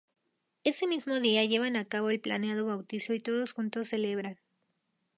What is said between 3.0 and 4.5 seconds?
y todos juntos celebran.